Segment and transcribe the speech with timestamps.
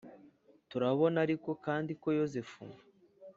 [0.69, 2.61] turabona ariko kandi ko yozefu